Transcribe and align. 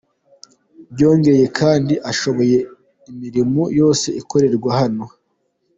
Byongeye 0.93 1.45
kandi 1.59 1.93
ashoboye 2.11 2.57
imirimo 3.11 3.61
yose 3.79 4.07
ikorerwa 4.21 4.69
hano. 4.79 5.05